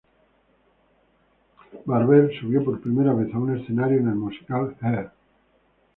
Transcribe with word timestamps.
Barber 1.85 2.31
subió 2.39 2.63
por 2.65 2.81
primera 2.81 3.13
vez 3.13 3.31
a 3.35 3.37
un 3.37 3.55
escenario 3.55 3.99
en 3.99 4.07
el 4.07 4.15
musical 4.15 4.75
Hair. 4.81 5.11